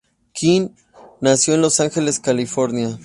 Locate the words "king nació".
0.33-1.53